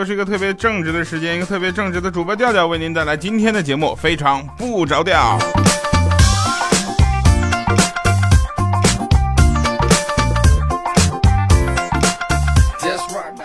[0.00, 5.38] 又是一个特别正直的时间，一个特别正直的主播调调为您带来今天的节目，非常不着调。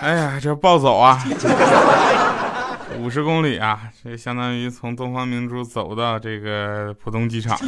[0.00, 1.22] 哎呀，这暴走啊！
[3.00, 7.58] 五十公里啊，这相当于从东方明珠走到这个浦东机场。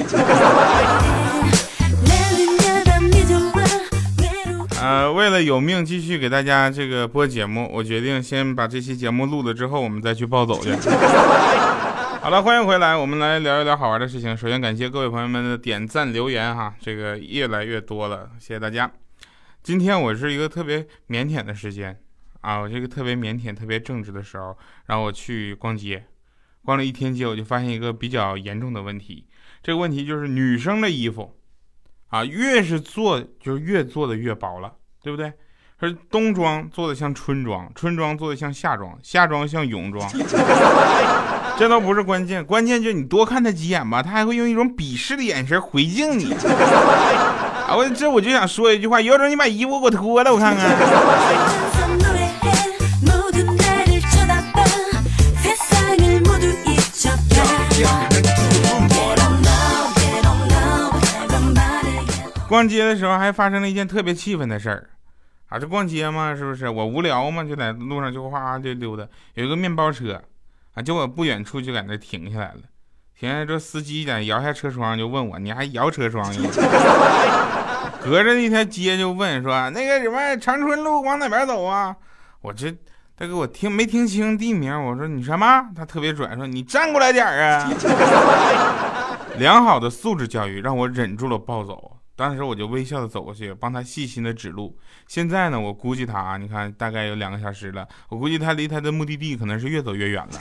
[4.80, 10.70] 呃，为了有命继续给大家这个播节目，我决定先把这期节目录了之后，我们再去暴走去。
[12.22, 14.36] 好了，欢迎回来，我们来聊一聊好玩的事情。
[14.36, 18.90] 首先感谢各位朋友们的点赞留言哈，这个越来越多了，谢谢大家。
[19.62, 21.98] 今天我是一个特别腼腆的时间
[22.40, 26.04] 啊，我这个特别腼腆、特别正直的时候，然后我去逛街，
[26.64, 29.26] 逛了一天街，我就发现一个比较严重的问题。
[29.60, 31.37] 这个问题就是女生的衣服。
[32.08, 35.32] 啊，越是做就越做的越薄了，对不对？
[35.80, 40.10] 说冬装做的像春装，春装做的像夏装，夏装像泳装。
[41.56, 46.32] 这都不是关键，关键就是你多看他几眼吧，他还会用一种鄙视的眼神回敬你。
[47.68, 51.77] 啊，我这我就想说一句话，有种你把衣服给我脱了，我看看。
[62.48, 64.88] 逛街的时候还发生了一件特别气愤的事儿，
[65.50, 66.66] 啊，这逛街嘛，是不是？
[66.66, 70.22] 我无聊嘛，就在路上就哗就溜达，有一个面包车，
[70.72, 72.60] 啊，结果不远处就在那停下来了，
[73.14, 76.50] 停下来之后，司机在摇下车窗就问我，你还摇车窗呀？
[78.02, 81.94] 隔着一条街就问说，那个什么长春路往哪边走啊？
[82.40, 82.70] 我这
[83.14, 84.72] 大哥我听没听清地名？
[84.84, 85.68] 我说你什么？
[85.76, 87.70] 他特别拽，说你站过来点啊！
[89.36, 91.97] 良好的素质教育让我忍住了暴走。
[92.18, 94.76] 当时我就微笑的走过去，帮他细心的指路。
[95.06, 100.32] 现在呢，我估计他啊，你看大概有两个小时了，我估计他离他的目的地可能是越走越远了。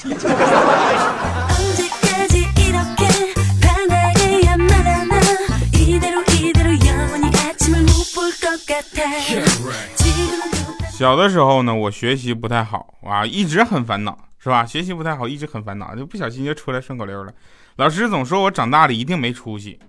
[10.89, 14.65] 小的时候呢，我学习不太好啊，一直很烦恼，是吧？
[14.65, 17.31] 学习不太好，一直很烦恼，就不小心就出来顺口溜了。
[17.75, 19.79] 老师总说我长大了一定没出息。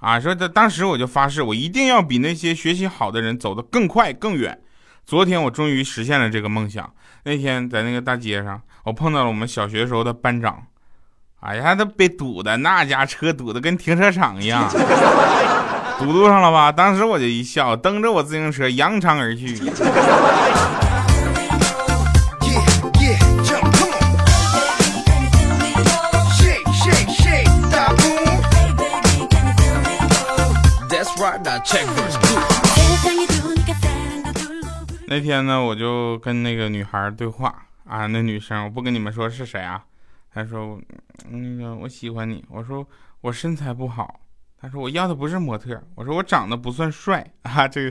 [0.00, 4.58] 啊，说这当时我就发誓，我一定要比那些学习好的人走得更快更远。
[5.06, 6.90] 昨天我终于实现了这个梦想。
[7.24, 10.62] 那天在那个大街上，我碰到了我们小学时候的班长。
[11.40, 14.70] 哎呀，他被堵的那家车堵的跟停车场一样，
[15.98, 16.72] 堵路上了吧？
[16.72, 19.54] 当时我就一笑，蹬着我自行车扬长而去。
[35.06, 39.82] 那天呢，我就跟那个女孩对话啊，那女生我不跟你们说是谁啊，
[40.34, 40.78] 她说
[41.30, 42.86] 那个我喜欢你，我说
[43.22, 44.20] 我身材不好，
[44.60, 47.90] 她说我要的不是模特，我说我长得不算帅啊，这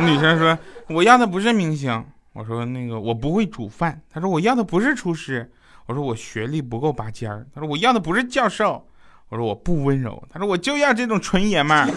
[0.00, 0.56] 女生说
[0.88, 5.50] 我要的不是明星，我说那个我不会煮饭，她说我要的不是厨师，
[5.86, 8.86] 我说我学历不够拔尖儿，她说我要的不是教授。
[9.32, 11.88] 我说我不温柔，他说我就要这种纯爷们儿。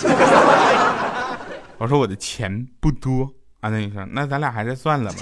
[1.77, 3.29] 我说我的钱不多
[3.59, 5.17] 啊，那你说，那咱俩还是算了吧。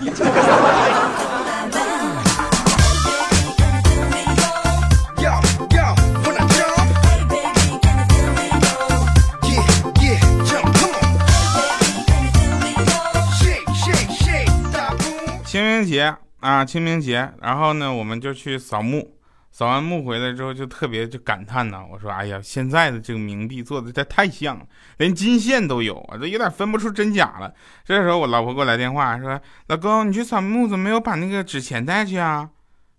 [15.43, 19.15] 清明节啊，清明节，然后呢，我们就去扫墓。
[19.63, 24.65] 扫完墓回来之后，就特别就感叹呐，我说：“哎呀，现在的这个冥币做的这太像了，
[24.97, 27.53] 连金线都有啊，都有点分不出真假了。”
[27.87, 32.49] 这时候我老婆给我来电话说：“老公，你去扫墓怎么没有把那个纸钱带去啊？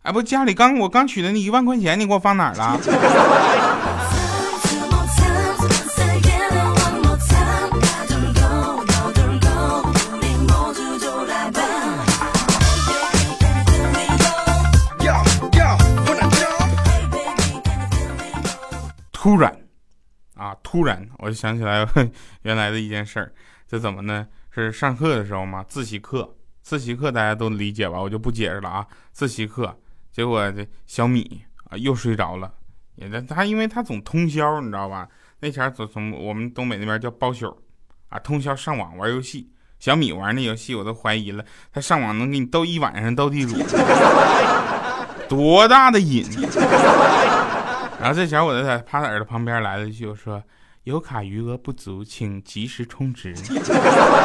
[0.04, 2.80] 哎，不，家里刚我刚取的那一万块钱，你给我放哪儿了？”
[19.24, 19.50] 突然，
[20.34, 21.88] 啊，突然我就想起来
[22.44, 23.32] 原来的一件事儿，
[23.66, 24.28] 这怎么呢？
[24.50, 27.98] 是上课的时候嘛，自习课，自习课大家都理解吧？
[27.98, 28.86] 我就不解释了啊。
[29.12, 29.74] 自习课，
[30.12, 31.40] 结果这小米
[31.70, 32.52] 啊又睡着了，
[32.96, 35.08] 也他因为他总通宵，你知道吧？
[35.40, 37.46] 那前儿总从我们东北那边叫包宿，
[38.10, 39.50] 啊，通宵上网玩游戏。
[39.78, 41.42] 小米玩那游戏，我都怀疑了，
[41.72, 43.56] 他上网能给你斗一晚上斗地主，
[45.30, 46.26] 多大的瘾！
[48.04, 50.42] 然后这小伙子在趴在耳朵旁边来了一句，我说
[50.84, 53.34] ：“有卡余额不足，请及时充值。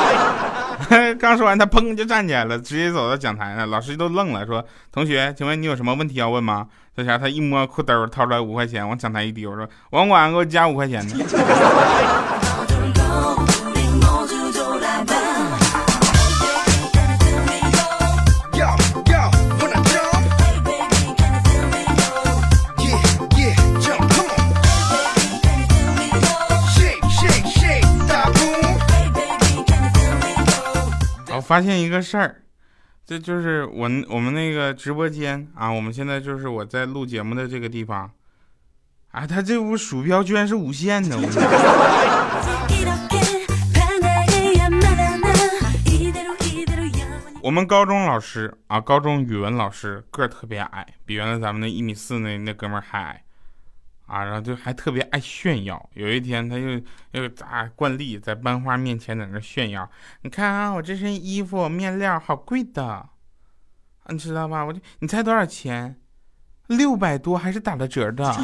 [1.17, 4.61] ”刚说完，他砰就站起来了，直接走到讲台上，老师都愣了，说
[4.91, 11.15] ：“同学，请问你有什么问题要问吗？”这下他一摸裤兜，掏出来五块钱，往讲台一丢，说：“网管给我加五块钱呢。”
[31.49, 32.43] 发现一个事儿，
[33.07, 38.11] 这就是我我们那个直播间啊，我们现在就是我在录节目的这个地方，
[39.09, 41.17] 啊，他这屋鼠标居然是无线的，
[47.41, 53.23] 我们高中老师啊，高中语文老师个儿特别矮，比原来咱们那一米四那那哥们儿还矮。
[54.09, 55.89] 啊，然后就还特别爱炫耀。
[55.93, 59.87] 有一天，他又又咋惯例在班花面前在那炫耀。
[60.23, 63.07] 你看啊，我这身衣服面料好贵的，
[64.07, 64.65] 你知道吧？
[64.65, 65.95] 我就你猜多少钱？
[66.65, 68.35] 六百多，还是打了折的。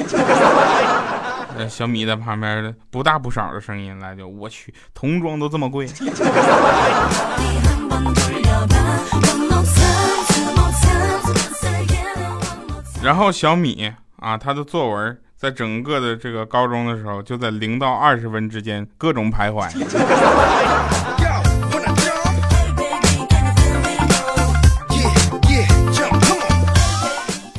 [1.68, 5.88] 小米在旁边不大不少的声音来就我去，童装都这么贵。
[13.02, 15.22] 然后小米啊，他的作文。
[15.38, 19.70] 在整个的这个高中的时候，就在零到二十分之间各种徘徊。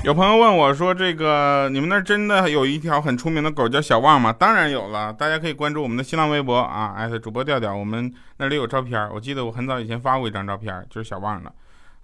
[0.03, 9.09] 有朋友问我说：“这个你们那真的有一条很出名的狗叫小旺吗？”当然有了，大家可以关注我们的新浪微博啊，艾特主播调调，我们那里有照片。
[9.13, 11.53] 我记得我很早以前发过一张照片，就是小旺的。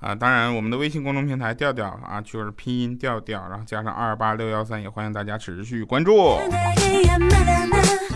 [0.03, 6.41] 啊，当然，我们的微信公众平台调调啊，就是拼音调调，然后加上二八六幺三，也欢迎大家持续关注。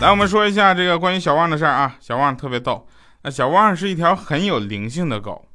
[0.01, 1.95] 来，我们说一下这个关于小旺的事儿啊。
[2.01, 2.85] 小旺特别逗，
[3.21, 5.47] 那小旺是一条很有灵性的狗，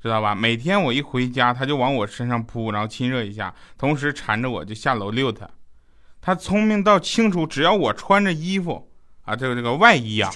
[0.00, 0.32] 知道吧？
[0.32, 5.44] 每天我一回家，它就往我身上扑，然后亲热一下，同时缠着我就下楼遛它。
[6.20, 8.88] 它聪明到清楚，只要我穿着衣服
[9.24, 10.30] 啊，这个这个外衣啊，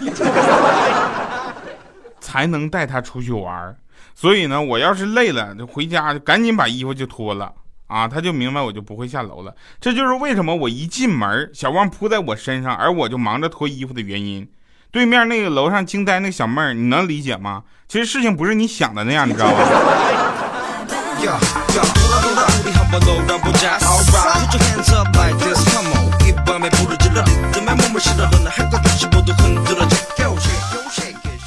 [2.19, 3.76] 才能带它出去玩儿。
[4.20, 7.53] 所以呢，我要是累了，就回家就赶紧把衣服就脱了
[7.87, 9.55] 啊，他就明白我就不会下楼了。
[9.81, 14.50] 这就是为什么我一进门，小旺扑在我身上，而我就忙着脱衣服的原因。
[14.91, 17.62] 对面那个楼上惊呆那小妹儿，你能理解吗？
[17.87, 19.59] 其实事情不是你想的那样，你知道吧？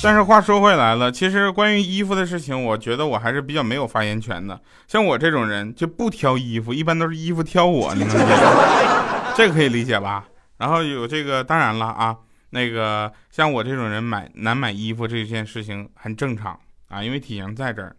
[0.04, 4.60] 但是话说回来了，其实关于衣服的事情，我觉得我还是比较没有发言权的。
[4.88, 8.36] 像我这种人就不挑衣服，一般都是衣服挑我，你能理解？
[9.36, 10.26] 这个可以理解吧？
[10.58, 12.18] 然后有这个，当然了啊，
[12.50, 16.60] 那个像我这种人买难买衣服这件事情很正常
[16.90, 17.96] 啊，因为体型在这儿。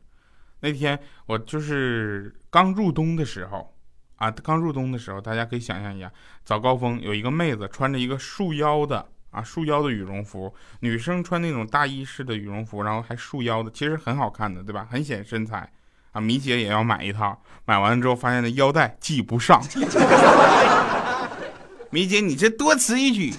[0.59, 3.73] 那天我就是刚入冬的时候
[4.17, 6.11] 啊，刚入冬的时候，大家可以想象一下，
[6.45, 9.07] 早高峰有一个妹子穿着一个束腰的。
[9.33, 14.87] 啊，束腰的羽绒服，女生穿那种大衣式的羽绒服，然后还束腰的，其实很好看的，对吧？
[14.89, 15.69] 很显身材。
[16.13, 19.61] 啊，米姐也要买一套，买完之后发现那腰带系不上。
[21.91, 23.33] 米姐，你这多此一举，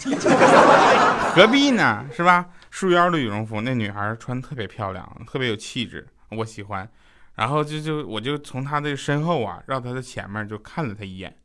[1.36, 2.06] 何必呢？
[2.12, 2.48] 是吧？
[2.72, 6.90] 束腰的羽绒服，那女孩穿特别漂亮，特别有气质，我喜欢。
[7.36, 11.36] 然后就就我就从她的身后啊，绕她的前面就看了她一眼。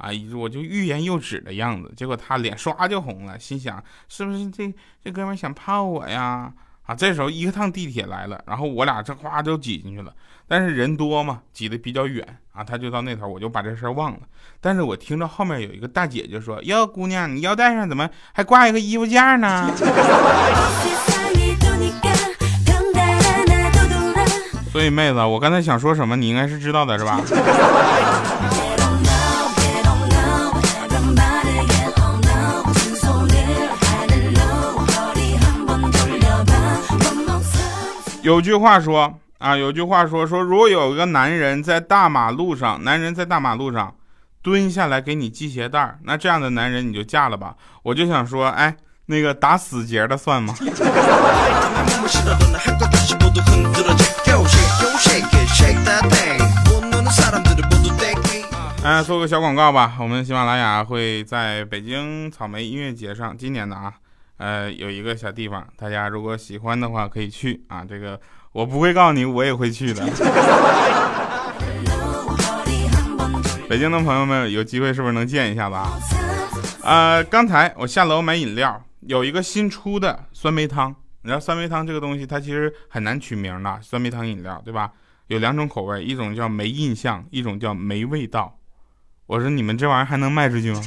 [0.00, 4.72] 啊，我就欲言又止的样子，结果他脸唰就红了，心想是不是这
[5.04, 6.52] 这哥们想泡我呀？
[6.86, 10.12] 啊，这时候一趟地铁来了，然后我俩这哗就挤进去了，
[10.48, 14.20] 但是人多嘛，挤得比较远啊，他就到那头，我就把这事儿忘了。
[14.60, 19.70] 但是我听到后面有一个大姐姐说：“哟，姑娘，你腰带上怎么还挂一个衣服架呢？”
[24.72, 27.20] 所以妹子，我刚才想说什么，你应该是知道的，是吧？
[38.22, 43.94] 有句话说啊，有句话说说，如果有一个男人在大马路上，男人在大马路上
[44.42, 47.54] 蹲下来给你系鞋带儿那这样的男人你就嫁了吧。
[47.82, 50.54] 我就想说，哎，那个打死结的算吗？
[58.82, 63.94] 哎，做个小广告吧，我们喜马拉雅会在北京草莓音乐节上，今年的啊。
[64.40, 67.84] 呃，有一个小地方，大家如果喜欢的话可以去啊。
[67.86, 68.18] 这个
[68.52, 70.02] 我不会告诉你，我也会去的。
[73.68, 75.92] 北京的朋友们有机会是不是能见一下吧？
[76.82, 80.88] 呃，刚才我下楼买饮料，有一个新出的酸梅汤，
[81.20, 84.90] 你知道酸梅汤这个东西，它其实很难取名的，酸梅汤饮料，对吧？
[85.26, 88.56] 有两种口味，一种叫没印象，一种叫没味道。
[89.26, 90.80] 我说你们这玩意儿还能卖出去吗？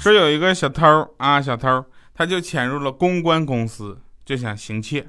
[0.00, 5.06] 说有一个小偷啊，小偷他就潜入了公关公司，就想行窃。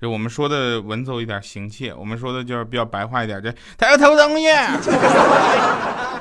[0.00, 4.46] 就我们说的文绉一点，行窃；我们说的就是比较白话一点，这他要偷东西。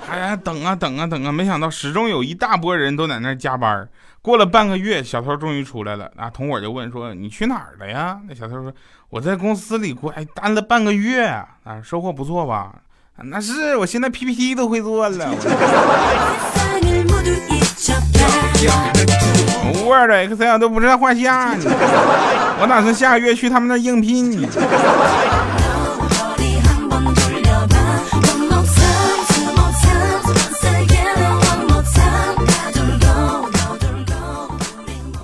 [0.10, 3.88] 哎呀，等啊等啊等啊，没想到始终有一大波人都在那加班。
[4.22, 6.12] 过了半个月，小偷终于出来了。
[6.18, 8.74] 啊，同伙就问说：“你去哪儿了呀？”那小偷说
[9.10, 11.48] ：“我在公司里过，哎，待了半个月啊，
[11.84, 12.74] 收获不错吧？”
[13.24, 15.30] 那是，我现在 PPT 都会做了。
[19.86, 21.64] Word、Excel 都不知道画下呢。
[22.62, 24.48] 我打算下个月去他们那应聘。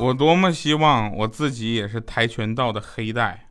[0.06, 3.50] 我多么希望我自己也是跆拳道的黑带，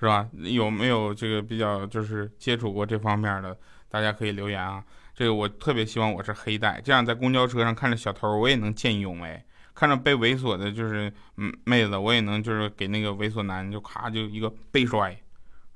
[0.00, 0.26] 是吧？
[0.32, 3.54] 有没有这个比较就是接触过这方面的？
[3.90, 4.82] 大家可以留言啊。
[5.14, 9.38] 这个我特别希望我是黑带，这样在公交车上看着小偷，我也能见义勇为；
[9.74, 15.10] 看着被猥琐的，就是嗯妹子，我也能就是给那个猥琐男就咔就一个背摔，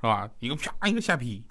[0.00, 0.26] 是吧？
[0.38, 1.45] 一个啪一个下劈，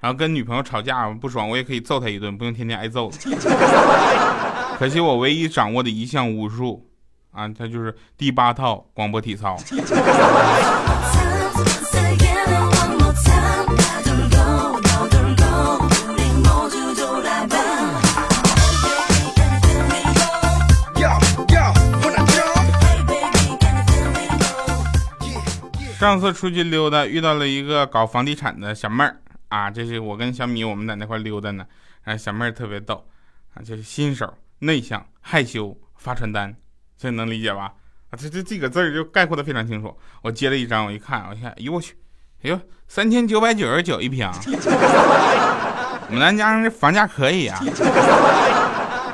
[0.00, 3.08] 然后跟女朋友吵架不爽，我也可以揍他一顿，不用天天挨揍。
[4.76, 6.87] 可惜我唯一掌握的一项武术。
[7.32, 9.56] 啊，他就是第八套广播体操。
[25.98, 31.66] 上次出去溜达，遇到了一个搞房地产的小妹儿啊，这是我跟小米我们在那块溜达呢，
[32.04, 33.04] 啊，小妹儿特别逗
[33.54, 36.54] 啊，就是新手、内向、害羞、发传单。
[36.98, 37.72] 这能理解吧？
[38.10, 39.96] 啊，这这几个字儿就概括的非常清楚。
[40.22, 41.94] 我接了一张，我一看，我一看，哎呦我去，
[42.42, 47.60] 哎呦，三千九百九十九一平，我们南家这房价可以啊。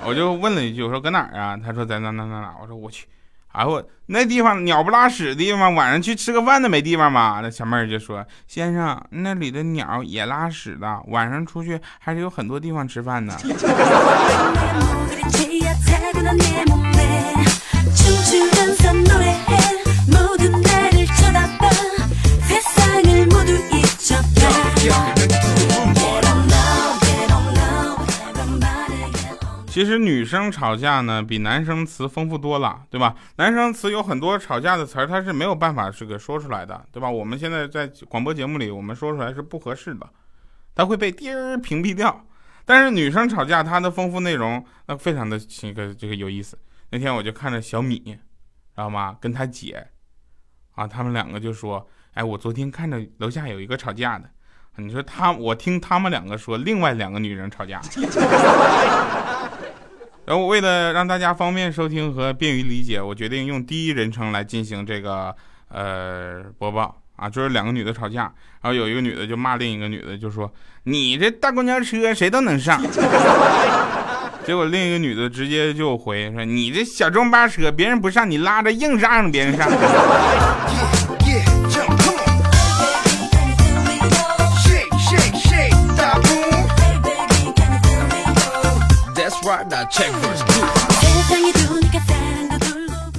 [0.06, 1.56] 我就问了一句，我说搁哪儿啊？
[1.56, 2.54] 他说在哪哪哪哪。
[2.60, 3.06] 我说我去，
[3.52, 7.40] 哎我那地方鸟不拉屎的地方，晚上去吃个饭都没地方吗？
[7.42, 13.34] 那小妹儿就说，先生，那里的鸟也拉屎的，晚上出去还是有很多地方吃饭的。
[29.66, 33.12] 其实女生吵架呢，比男生词丰富多了，对吧？
[33.36, 37.10] 男生词有很多吵架的词儿，他是没有办法这个说出来的，对吧？
[37.10, 40.08] 我们现在在广播节目里，我们说出来是不合适的，
[40.76, 42.24] 他会被滴儿屏蔽掉。
[42.64, 46.56] 但是女生吵架，她的丰富内容那非常的这个这个有意思。
[46.90, 48.16] 那天我就看着小米，
[48.74, 49.16] 知道吗？
[49.20, 49.86] 跟他姐，
[50.74, 54.28] 啊，他们两个就说：“哎，我昨天看着楼下有一个吵架的。”
[54.76, 57.80] 你说他，我听他们两个说，另外两个女人吵架。
[60.26, 65.32] 然后为了让大家方便收听和便于理解，我决定用第一人称来进行这个
[65.68, 68.22] 呃播报啊，就是两个女的吵架，
[68.60, 70.52] 然后有一个女的就骂另一个女的，就说
[70.82, 72.82] 你这大公交车谁都能上，
[74.46, 79.70] 结果另一个女的直接就回说你这小中巴车别人不上你拉着硬让别人上。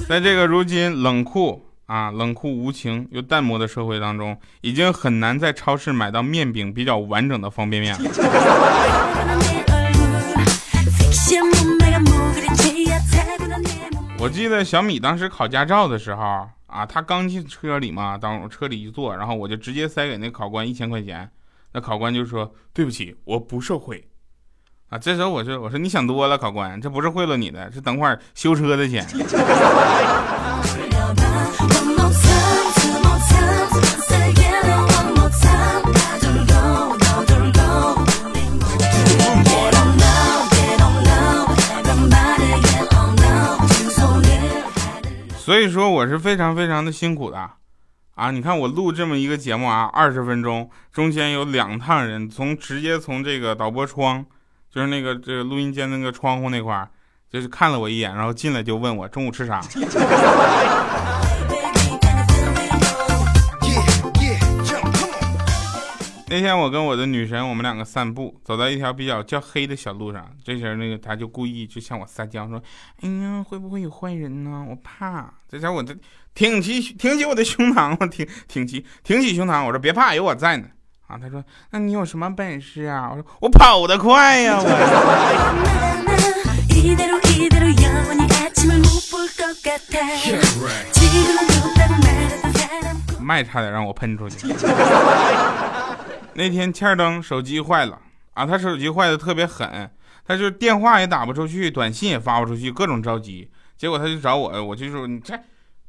[0.08, 9.75] 在这个如今冷酷啊、冷酷无情又淡漠的社会当中，已经很难在超市买到面饼比较完整的方便面了。
[14.18, 21.30] 我记得小米当时考驾照的时候啊，他刚进车里嘛，当车里一坐，然后我就直接塞给那考官一千块钱，
[21.72, 24.08] 那考官就说：“对不起，我不受贿。”
[24.88, 29.06] 啊，这时候我说我说你想多了，考官，这不是贿赂你的，是等会儿修车的钱。
[45.46, 47.48] 所以说我是非常非常的辛苦的，
[48.16, 54.26] 啊，你看我录这么一个节目啊，二十分钟，中间有两趟人，从直接从这个导播窗。
[54.68, 56.88] 就是那个这个录音间那个窗户那块儿，
[57.30, 59.60] 就是看了我一眼，然后进来就问我中午吃啥。
[66.28, 70.28] 那天我跟我的女神，我们两个散步，走到一条比较较黑的小路上。
[70.44, 72.60] 这时候，那个她就故意就向我撒娇说
[73.00, 74.66] ：“哎呀，会不会有坏人呢？
[74.68, 75.94] 我怕。”这时候，我就
[76.34, 80.66] 挺起挺起我的胸膛，我挺挺起挺起胸膛，我说：“别怕，有我在呢。”
[81.06, 84.66] 啊，她说：“那你有什么本事啊？”我说：“我跑得快呀！”我
[93.22, 94.48] 麦差点让我喷出去。
[96.36, 97.98] 那天欠灯手机坏了
[98.34, 99.90] 啊，他手机坏的特别狠，
[100.26, 103.50] 他就电话也打不出去，短信也发不出去，各种着急。
[103.76, 105.38] 结果他就找我，我就说你这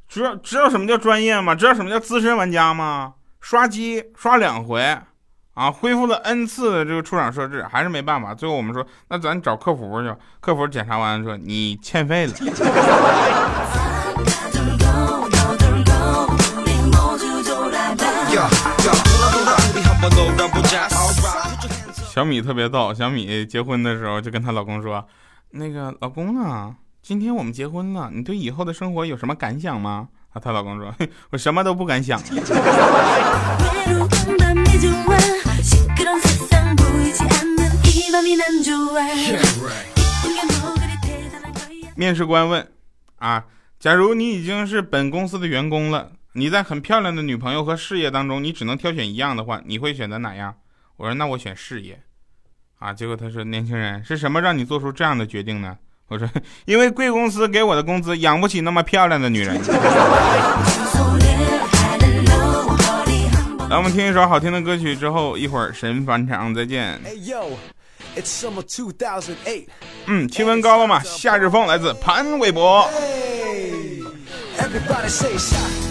[0.08, 1.54] 知道知道什么叫专业吗？
[1.54, 3.14] 知道什么叫资深玩家吗？
[3.42, 4.98] 刷机刷两回
[5.54, 8.34] 啊，恢复了 N 次的这个出厂设置，还是没办法。
[8.34, 12.34] 最后我们说那咱找客服去，客服检查完说你欠费了。
[22.18, 25.08] 小米特别逗，小米结婚的时候就跟她老公说
[25.54, 30.92] ：“那个老公啊，今天我们结婚了，你对以后的生活有什么感想吗？”啊，她老公说
[31.30, 32.20] ：“我什么都不敢想。”
[41.96, 42.68] 面试官问
[43.18, 43.46] ：“啊，
[43.80, 50.56] 假如你已经是本公司的员工了？”你在很漂亮的女朋友和事业当中，你只能挑选一样的话，你会选择哪样？
[50.96, 52.02] 我说那我选事业，
[52.80, 55.76] 啊，结果他说年轻人是什么让你做出这样的决定呢？
[56.10, 56.30] 我说
[56.66, 59.60] 因为贵公司给我的工资养不起那么漂亮的女人。
[63.70, 66.98] 来，我们听一首好听的歌曲之后，一会儿神返场再见。
[70.06, 71.02] 嗯，气温高了嘛？
[71.04, 72.90] 夏日风来自潘玮柏。
[74.56, 75.87] 转到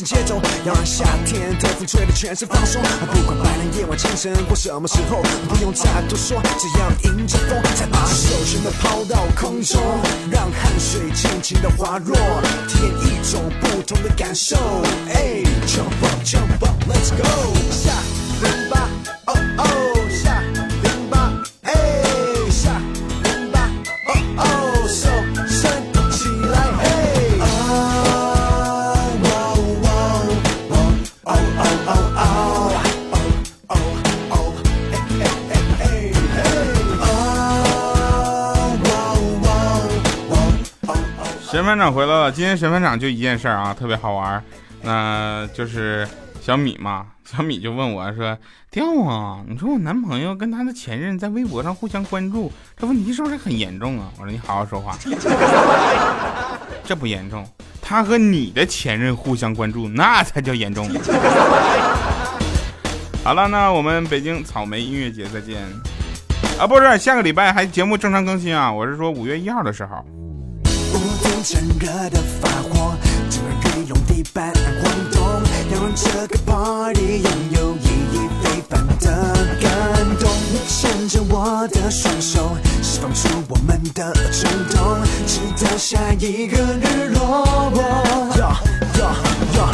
[0.00, 2.80] 行节奏，要让夏天的风吹得全身放松。
[3.12, 9.80] 不管白天、夜晚、清晨或什么时候，不用再多说，只要迎着风，再把手全都抛到空中，
[10.30, 12.16] 让汗水尽情地滑落，
[12.66, 14.56] 体验一种不同的感受。
[15.12, 18.29] 哎，Jump up，Jump up，Let's go，
[41.70, 44.42] 班长回来了，今天神班长就一件事儿啊，特别好玩，
[44.82, 46.04] 那就是
[46.40, 48.36] 小米嘛，小米就问我说
[48.72, 54.98] ：“掉啊，你说我男朋友跟他的前任在微博上互相关注，这问题是不是很严重啊？”我说：“你好好说话，
[56.82, 57.46] 这不严重，
[57.80, 60.90] 他和你的前任互相关注，那才叫严重。
[63.22, 65.62] ”好了，那我们北京草莓音乐节再见
[66.58, 70.04] 啊，不是下个礼拜还节目正常更新啊，我是说五月一号的时候。
[71.42, 72.94] 趁热的发火，
[73.30, 75.22] 整个雨龙地板晃动，
[75.72, 79.06] 要让这个 party 拥有意义非凡的
[79.58, 79.70] 感
[80.18, 80.30] 动。
[80.52, 87.72] 你牵着我的双手，释放出我们的冲动，直到下一个日落。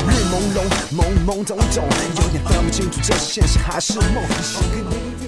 [0.09, 0.61] 日朦胧，
[0.95, 1.89] 懵懵懂懂，
[2.21, 4.23] 有点分不清楚这是现实还是梦。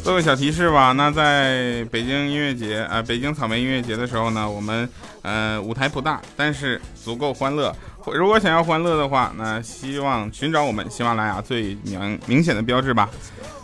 [0.05, 4.87] 做个小提示吧，那在北京音乐节啊，北京草莓音乐节的时候呢，我们
[5.23, 7.75] 呃舞台不大，但是足够欢乐。
[8.05, 13.09] 如果想要欢乐的话，那希望寻找我们喜马拉雅最明明显的标志吧。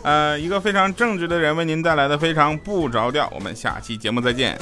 [0.01, 3.31] 呃，一个非常正直的人为您带来的非常不着调。
[3.35, 4.57] 我们下期节目再见。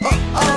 [0.00, 0.55] 哦哦